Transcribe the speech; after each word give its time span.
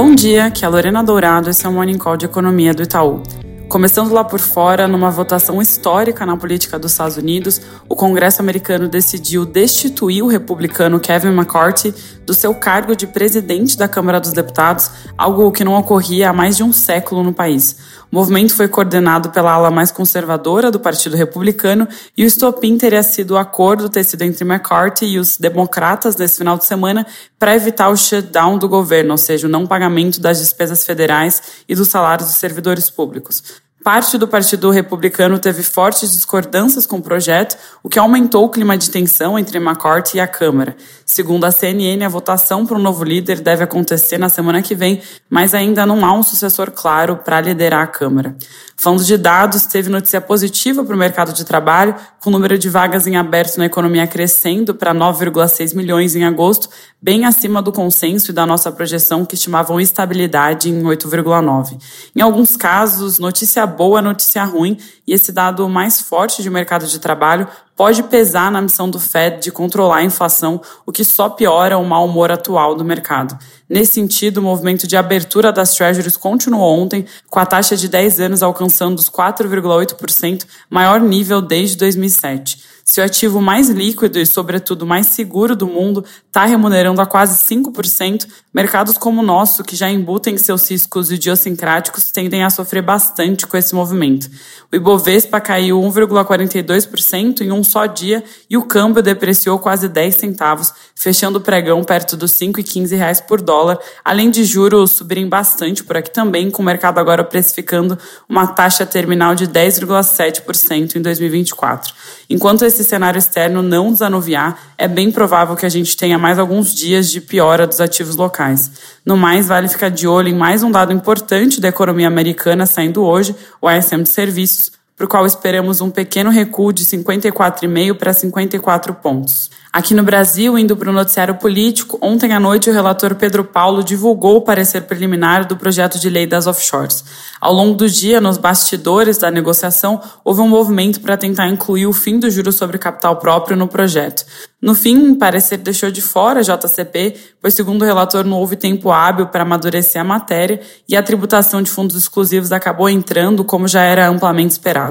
Bom 0.00 0.14
dia, 0.14 0.48
que 0.48 0.64
é 0.64 0.68
a 0.68 0.70
Lorena 0.70 1.02
Dourado, 1.02 1.50
esse 1.50 1.66
é 1.66 1.68
o 1.68 1.72
Morning 1.72 1.98
Call 1.98 2.16
de 2.16 2.24
Economia 2.24 2.72
do 2.72 2.84
Itaú. 2.84 3.20
Começando 3.68 4.12
lá 4.12 4.22
por 4.22 4.38
fora, 4.38 4.86
numa 4.86 5.10
votação 5.10 5.60
histórica 5.60 6.24
na 6.24 6.36
política 6.36 6.78
dos 6.78 6.92
Estados 6.92 7.16
Unidos, 7.16 7.60
o 7.88 7.96
Congresso 7.96 8.40
americano 8.40 8.88
decidiu 8.88 9.44
destituir 9.44 10.22
o 10.22 10.28
republicano 10.28 11.00
Kevin 11.00 11.34
McCarthy 11.34 11.92
do 12.24 12.32
seu 12.32 12.54
cargo 12.54 12.94
de 12.94 13.08
presidente 13.08 13.76
da 13.76 13.88
Câmara 13.88 14.20
dos 14.20 14.32
Deputados, 14.32 14.88
algo 15.18 15.50
que 15.50 15.64
não 15.64 15.74
ocorria 15.74 16.30
há 16.30 16.32
mais 16.32 16.56
de 16.56 16.62
um 16.62 16.72
século 16.72 17.24
no 17.24 17.34
país. 17.34 17.76
O 18.10 18.16
movimento 18.16 18.54
foi 18.54 18.68
coordenado 18.68 19.30
pela 19.30 19.52
ala 19.52 19.70
mais 19.70 19.90
conservadora 19.90 20.70
do 20.70 20.80
Partido 20.80 21.14
Republicano 21.14 21.86
e 22.16 22.24
o 22.24 22.26
estopim 22.26 22.78
teria 22.78 23.02
sido 23.02 23.32
o 23.32 23.36
acordo 23.36 23.90
tecido 23.90 24.22
entre 24.22 24.44
McCarthy 24.44 25.06
e 25.06 25.18
os 25.18 25.36
democratas 25.36 26.16
nesse 26.16 26.38
final 26.38 26.56
de 26.56 26.64
semana 26.64 27.06
para 27.38 27.54
evitar 27.54 27.88
o 27.88 27.96
shutdown 27.96 28.58
do 28.58 28.68
governo, 28.68 29.12
ou 29.12 29.18
seja, 29.18 29.46
o 29.46 29.50
não 29.50 29.66
pagamento 29.66 30.20
das 30.20 30.38
despesas 30.38 30.84
federais 30.84 31.40
e 31.68 31.74
dos 31.74 31.88
salários 31.88 32.28
dos 32.28 32.38
servidores 32.38 32.90
públicos. 32.90 33.62
Parte 33.88 34.18
do 34.18 34.28
Partido 34.28 34.70
Republicano 34.70 35.38
teve 35.38 35.62
fortes 35.62 36.10
discordâncias 36.10 36.84
com 36.84 36.98
o 36.98 37.02
projeto, 37.02 37.56
o 37.82 37.88
que 37.88 37.98
aumentou 37.98 38.44
o 38.44 38.50
clima 38.50 38.76
de 38.76 38.90
tensão 38.90 39.38
entre 39.38 39.56
McCarthy 39.56 40.18
e 40.18 40.20
a 40.20 40.26
Câmara. 40.26 40.76
Segundo 41.06 41.46
a 41.46 41.50
CNN, 41.50 42.04
a 42.04 42.08
votação 42.10 42.66
para 42.66 42.76
o 42.76 42.78
novo 42.78 43.02
líder 43.02 43.40
deve 43.40 43.64
acontecer 43.64 44.18
na 44.18 44.28
semana 44.28 44.60
que 44.60 44.74
vem, 44.74 45.00
mas 45.30 45.54
ainda 45.54 45.86
não 45.86 46.04
há 46.04 46.12
um 46.12 46.22
sucessor 46.22 46.70
claro 46.70 47.16
para 47.16 47.40
liderar 47.40 47.82
a 47.82 47.86
Câmara. 47.86 48.36
Falando 48.80 49.02
de 49.02 49.16
dados, 49.16 49.66
teve 49.66 49.88
notícia 49.88 50.20
positiva 50.20 50.84
para 50.84 50.94
o 50.94 50.98
mercado 50.98 51.32
de 51.32 51.44
trabalho, 51.44 51.96
com 52.20 52.30
o 52.30 52.32
número 52.32 52.56
de 52.56 52.68
vagas 52.68 53.08
em 53.08 53.16
aberto 53.16 53.56
na 53.56 53.66
economia 53.66 54.06
crescendo 54.06 54.72
para 54.72 54.94
9,6 54.94 55.74
milhões 55.74 56.14
em 56.14 56.24
agosto, 56.24 56.68
bem 57.02 57.24
acima 57.24 57.60
do 57.60 57.72
consenso 57.72 58.30
e 58.30 58.34
da 58.34 58.46
nossa 58.46 58.70
projeção 58.70 59.24
que 59.24 59.34
estimavam 59.34 59.80
estabilidade 59.80 60.70
em 60.70 60.80
8,9. 60.82 61.76
Em 62.14 62.20
alguns 62.20 62.56
casos, 62.56 63.18
notícia 63.18 63.66
boa, 63.78 64.02
notícia 64.02 64.44
ruim, 64.44 64.76
e 65.08 65.14
esse 65.14 65.32
dado 65.32 65.66
mais 65.70 66.02
forte 66.02 66.42
de 66.42 66.50
mercado 66.50 66.86
de 66.86 66.98
trabalho 66.98 67.48
pode 67.74 68.02
pesar 68.02 68.50
na 68.50 68.60
missão 68.60 68.90
do 68.90 69.00
Fed 69.00 69.40
de 69.40 69.50
controlar 69.50 69.98
a 69.98 70.04
inflação, 70.04 70.60
o 70.84 70.92
que 70.92 71.02
só 71.02 71.30
piora 71.30 71.78
o 71.78 71.84
mau 71.84 72.04
humor 72.04 72.30
atual 72.30 72.74
do 72.74 72.84
mercado. 72.84 73.38
Nesse 73.66 73.92
sentido, 73.92 74.38
o 74.38 74.42
movimento 74.42 74.86
de 74.86 74.96
abertura 74.98 75.50
das 75.50 75.74
Treasuries 75.74 76.16
continuou 76.16 76.78
ontem, 76.78 77.06
com 77.30 77.38
a 77.38 77.46
taxa 77.46 77.74
de 77.74 77.88
10 77.88 78.20
anos 78.20 78.42
alcançando 78.42 78.98
os 78.98 79.08
4,8%, 79.08 80.44
maior 80.68 81.00
nível 81.00 81.40
desde 81.40 81.76
2007. 81.76 82.68
Se 82.90 83.02
o 83.02 83.04
ativo 83.04 83.42
mais 83.42 83.68
líquido 83.68 84.18
e, 84.18 84.24
sobretudo, 84.24 84.86
mais 84.86 85.08
seguro 85.08 85.54
do 85.54 85.66
mundo 85.66 86.02
está 86.26 86.46
remunerando 86.46 87.02
a 87.02 87.06
quase 87.06 87.38
5%, 87.44 88.26
mercados 88.52 88.96
como 88.96 89.20
o 89.20 89.24
nosso, 89.24 89.62
que 89.62 89.76
já 89.76 89.90
embutem 89.90 90.38
seus 90.38 90.70
riscos 90.70 91.12
idiosincráticos, 91.12 92.10
tendem 92.10 92.42
a 92.42 92.48
sofrer 92.48 92.82
bastante 92.82 93.46
com 93.46 93.58
esse 93.58 93.74
movimento. 93.74 94.30
O 94.72 94.76
Ibovespa 94.98 95.40
caiu 95.40 95.80
1,42% 95.80 97.42
em 97.42 97.52
um 97.52 97.62
só 97.62 97.86
dia 97.86 98.24
e 98.50 98.56
o 98.56 98.64
câmbio 98.64 99.00
depreciou 99.00 99.56
quase 99.56 99.88
10 99.88 100.16
centavos, 100.16 100.72
fechando 100.92 101.38
o 101.38 101.40
pregão 101.40 101.84
perto 101.84 102.16
dos 102.16 102.32
5,15 102.32 102.96
reais 102.96 103.20
por 103.20 103.40
dólar, 103.40 103.78
além 104.04 104.28
de 104.28 104.42
juros 104.42 104.90
subirem 104.90 105.28
bastante 105.28 105.84
por 105.84 105.96
aqui 105.96 106.10
também, 106.10 106.50
com 106.50 106.62
o 106.62 106.66
mercado 106.66 106.98
agora 106.98 107.22
precificando 107.22 107.96
uma 108.28 108.48
taxa 108.48 108.84
terminal 108.84 109.36
de 109.36 109.46
10,7% 109.46 110.96
em 110.96 111.00
2024. 111.00 111.94
Enquanto 112.28 112.64
esse 112.64 112.82
cenário 112.82 113.20
externo 113.20 113.62
não 113.62 113.92
desanuviar, 113.92 114.74
é 114.76 114.88
bem 114.88 115.12
provável 115.12 115.54
que 115.54 115.64
a 115.64 115.70
gente 115.70 115.96
tenha 115.96 116.18
mais 116.18 116.40
alguns 116.40 116.74
dias 116.74 117.08
de 117.08 117.20
piora 117.20 117.68
dos 117.68 117.80
ativos 117.80 118.16
locais. 118.16 118.70
No 119.06 119.16
mais, 119.16 119.46
vale 119.46 119.68
ficar 119.68 119.90
de 119.90 120.08
olho 120.08 120.28
em 120.28 120.34
mais 120.34 120.64
um 120.64 120.72
dado 120.72 120.92
importante 120.92 121.60
da 121.60 121.68
economia 121.68 122.08
americana 122.08 122.66
saindo 122.66 123.04
hoje, 123.04 123.34
o 123.62 123.70
ISM 123.70 124.02
de 124.02 124.08
serviços, 124.08 124.72
para 124.98 125.04
o 125.04 125.08
qual 125.08 125.24
esperamos 125.24 125.80
um 125.80 125.90
pequeno 125.90 126.28
recuo 126.28 126.72
de 126.72 126.84
54,5 126.84 127.94
para 127.96 128.12
54 128.12 128.92
pontos. 128.94 129.48
Aqui 129.72 129.94
no 129.94 130.02
Brasil, 130.02 130.58
indo 130.58 130.76
para 130.76 130.90
o 130.90 130.92
noticiário 130.92 131.36
político, 131.36 131.98
ontem 132.02 132.32
à 132.32 132.40
noite 132.40 132.68
o 132.68 132.72
relator 132.72 133.14
Pedro 133.14 133.44
Paulo 133.44 133.84
divulgou 133.84 134.38
o 134.38 134.40
parecer 134.40 134.82
preliminar 134.82 135.46
do 135.46 135.56
projeto 135.56 136.00
de 136.00 136.08
lei 136.10 136.26
das 136.26 136.48
offshores. 136.48 137.04
Ao 137.40 137.52
longo 137.52 137.74
do 137.74 137.88
dia, 137.88 138.20
nos 138.20 138.38
bastidores 138.38 139.18
da 139.18 139.30
negociação, 139.30 140.00
houve 140.24 140.40
um 140.40 140.48
movimento 140.48 141.00
para 141.00 141.18
tentar 141.18 141.48
incluir 141.48 141.86
o 141.86 141.92
fim 141.92 142.18
do 142.18 142.30
juro 142.30 142.50
sobre 142.50 142.78
capital 142.78 143.16
próprio 143.16 143.56
no 143.56 143.68
projeto. 143.68 144.24
No 144.60 144.74
fim, 144.74 145.12
o 145.12 145.16
parecer 145.16 145.58
deixou 145.58 145.90
de 145.90 146.00
fora 146.00 146.40
a 146.40 146.42
JCP, 146.42 147.14
pois, 147.40 147.54
segundo 147.54 147.82
o 147.82 147.84
relator, 147.84 148.24
não 148.24 148.38
houve 148.38 148.56
tempo 148.56 148.90
hábil 148.90 149.26
para 149.26 149.42
amadurecer 149.42 150.00
a 150.00 150.04
matéria 150.04 150.60
e 150.88 150.96
a 150.96 151.02
tributação 151.02 151.62
de 151.62 151.70
fundos 151.70 151.94
exclusivos 151.94 152.50
acabou 152.50 152.88
entrando 152.88 153.44
como 153.44 153.68
já 153.68 153.82
era 153.82 154.08
amplamente 154.08 154.52
esperado. 154.52 154.87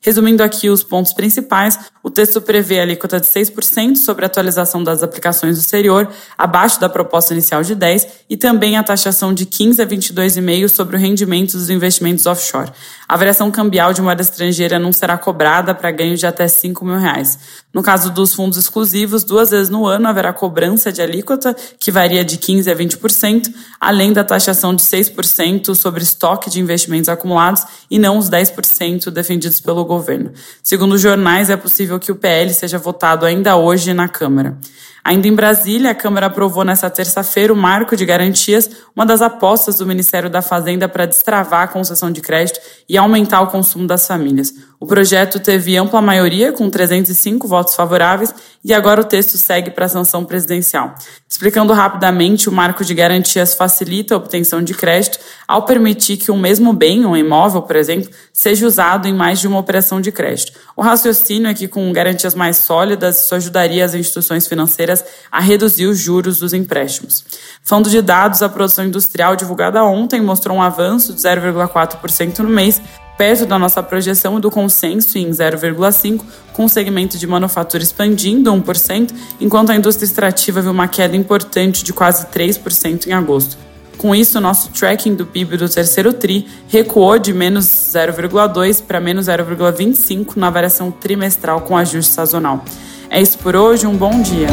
Resumindo 0.00 0.42
aqui 0.42 0.68
os 0.68 0.82
pontos 0.82 1.12
principais, 1.12 1.78
o 2.02 2.10
texto 2.10 2.40
prevê 2.40 2.80
a 2.80 2.82
alíquota 2.82 3.20
de 3.20 3.26
6% 3.26 3.96
sobre 3.96 4.24
a 4.24 4.26
atualização 4.26 4.82
das 4.82 5.02
aplicações 5.02 5.56
do 5.56 5.60
exterior, 5.60 6.08
abaixo 6.36 6.80
da 6.80 6.88
proposta 6.88 7.32
inicial 7.32 7.62
de 7.62 7.76
10%, 7.76 8.08
e 8.30 8.36
também 8.36 8.76
a 8.76 8.82
taxação 8.82 9.32
de 9.32 9.46
15% 9.46 9.80
a 9.80 9.86
22,5% 9.86 10.68
sobre 10.68 10.96
o 10.96 10.98
rendimento 10.98 11.52
dos 11.52 11.70
investimentos 11.70 12.26
offshore. 12.26 12.70
A 13.08 13.16
variação 13.16 13.50
cambial 13.50 13.92
de 13.92 14.02
moeda 14.02 14.20
estrangeira 14.20 14.78
não 14.78 14.92
será 14.92 15.16
cobrada 15.16 15.74
para 15.74 15.90
ganhos 15.90 16.20
de 16.20 16.26
até 16.26 16.46
5 16.46 16.84
mil 16.84 16.98
reais. 16.98 17.38
No 17.72 17.82
caso 17.82 18.10
dos 18.10 18.34
fundos 18.34 18.58
exclusivos, 18.58 19.24
duas 19.24 19.50
vezes 19.50 19.70
no 19.70 19.86
ano 19.86 20.08
haverá 20.08 20.32
cobrança 20.32 20.92
de 20.92 21.00
alíquota, 21.00 21.54
que 21.78 21.90
varia 21.90 22.24
de 22.24 22.36
15% 22.36 22.70
a 22.70 22.74
20%, 22.74 23.52
além 23.80 24.12
da 24.12 24.24
taxação 24.24 24.74
de 24.74 24.82
6% 24.82 25.74
sobre 25.74 26.02
estoque 26.02 26.50
de 26.50 26.60
investimentos 26.60 27.08
acumulados 27.08 27.64
e 27.90 27.98
não 27.98 28.18
os 28.18 28.28
10% 28.28 29.10
defendidos 29.10 29.37
pelo 29.62 29.84
governo. 29.84 30.32
Segundo 30.62 30.92
os 30.92 31.00
jornais, 31.00 31.50
é 31.50 31.56
possível 31.56 31.98
que 31.98 32.10
o 32.10 32.16
PL 32.16 32.52
seja 32.52 32.78
votado 32.78 33.24
ainda 33.24 33.56
hoje 33.56 33.94
na 33.94 34.08
Câmara. 34.08 34.58
Ainda 35.08 35.26
em 35.26 35.34
Brasília, 35.34 35.92
a 35.92 35.94
Câmara 35.94 36.26
aprovou 36.26 36.66
nesta 36.66 36.90
terça-feira 36.90 37.50
o 37.50 37.56
marco 37.56 37.96
de 37.96 38.04
garantias, 38.04 38.68
uma 38.94 39.06
das 39.06 39.22
apostas 39.22 39.76
do 39.76 39.86
Ministério 39.86 40.28
da 40.28 40.42
Fazenda 40.42 40.86
para 40.86 41.06
destravar 41.06 41.62
a 41.62 41.66
concessão 41.66 42.12
de 42.12 42.20
crédito 42.20 42.60
e 42.86 42.98
aumentar 42.98 43.40
o 43.40 43.46
consumo 43.46 43.86
das 43.86 44.06
famílias. 44.06 44.52
O 44.78 44.86
projeto 44.86 45.40
teve 45.40 45.76
ampla 45.76 46.00
maioria, 46.00 46.52
com 46.52 46.70
305 46.70 47.48
votos 47.48 47.74
favoráveis, 47.74 48.32
e 48.62 48.72
agora 48.72 49.00
o 49.00 49.04
texto 49.04 49.36
segue 49.36 49.70
para 49.70 49.86
a 49.86 49.88
sanção 49.88 50.24
presidencial. 50.24 50.94
Explicando 51.28 51.72
rapidamente, 51.72 52.48
o 52.48 52.52
marco 52.52 52.84
de 52.84 52.94
garantias 52.94 53.54
facilita 53.54 54.14
a 54.14 54.18
obtenção 54.18 54.62
de 54.62 54.74
crédito 54.74 55.18
ao 55.48 55.62
permitir 55.62 56.16
que 56.18 56.30
um 56.30 56.38
mesmo 56.38 56.72
bem, 56.72 57.04
um 57.04 57.16
imóvel, 57.16 57.62
por 57.62 57.74
exemplo, 57.74 58.08
seja 58.32 58.66
usado 58.66 59.08
em 59.08 59.12
mais 59.12 59.40
de 59.40 59.48
uma 59.48 59.58
operação 59.58 60.00
de 60.00 60.12
crédito. 60.12 60.52
O 60.76 60.82
raciocínio 60.82 61.48
é 61.48 61.54
que, 61.54 61.66
com 61.66 61.92
garantias 61.92 62.34
mais 62.34 62.58
sólidas, 62.58 63.24
isso 63.24 63.34
ajudaria 63.34 63.84
as 63.84 63.94
instituições 63.94 64.46
financeiras 64.46 64.97
a 65.30 65.40
reduzir 65.40 65.86
os 65.86 65.98
juros 65.98 66.38
dos 66.38 66.52
empréstimos. 66.52 67.24
Falando 67.62 67.90
de 67.90 68.00
dados, 68.00 68.42
a 68.42 68.48
produção 68.48 68.84
industrial 68.84 69.36
divulgada 69.36 69.84
ontem 69.84 70.20
mostrou 70.20 70.56
um 70.56 70.62
avanço 70.62 71.12
de 71.12 71.20
0,4% 71.20 72.38
no 72.38 72.48
mês, 72.48 72.80
perto 73.16 73.46
da 73.46 73.58
nossa 73.58 73.82
projeção 73.82 74.38
e 74.38 74.40
do 74.40 74.50
consenso 74.50 75.18
em 75.18 75.28
0,5%, 75.30 76.22
com 76.52 76.64
o 76.64 76.68
segmento 76.68 77.18
de 77.18 77.26
manufatura 77.26 77.82
expandindo 77.82 78.52
1%, 78.52 79.12
enquanto 79.40 79.70
a 79.70 79.76
indústria 79.76 80.06
extrativa 80.06 80.62
viu 80.62 80.70
uma 80.70 80.88
queda 80.88 81.16
importante 81.16 81.84
de 81.84 81.92
quase 81.92 82.26
3% 82.26 83.06
em 83.06 83.12
agosto. 83.12 83.68
Com 83.98 84.14
isso, 84.14 84.40
nosso 84.40 84.70
tracking 84.70 85.16
do 85.16 85.26
PIB 85.26 85.56
do 85.56 85.68
terceiro 85.68 86.12
TRI 86.12 86.46
recuou 86.68 87.18
de 87.18 87.34
menos 87.34 87.64
0,2 87.66 88.80
para 88.80 89.00
menos 89.00 89.26
0,25 89.26 90.36
na 90.36 90.48
variação 90.50 90.92
trimestral 90.92 91.62
com 91.62 91.76
ajuste 91.76 92.12
sazonal. 92.12 92.64
É 93.10 93.20
isso 93.22 93.38
por 93.38 93.56
hoje, 93.56 93.86
um 93.86 93.96
bom 93.96 94.20
dia. 94.20 94.48